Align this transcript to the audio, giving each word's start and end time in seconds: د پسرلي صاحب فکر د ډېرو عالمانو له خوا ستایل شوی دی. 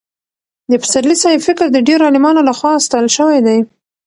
د 0.69 0.73
پسرلي 0.83 1.15
صاحب 1.23 1.41
فکر 1.47 1.65
د 1.71 1.77
ډېرو 1.87 2.03
عالمانو 2.07 2.41
له 2.47 2.53
خوا 2.57 2.73
ستایل 2.85 3.07
شوی 3.17 3.39
دی. 3.47 3.59